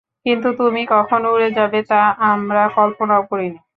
কিন্তু 0.25 0.47
তুমি 0.59 0.81
কখন 0.93 1.21
উড়ে 1.25 1.49
যাবে 1.57 1.79
তা 1.89 2.01
আমরা 2.31 2.63
কল্পনাও 2.77 3.21
করিনি। 3.29 3.59